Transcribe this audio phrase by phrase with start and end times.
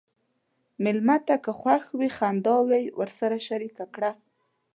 [0.83, 4.11] مېلمه ته که خوښ وي، خنداوې ورسره شریکه کړه.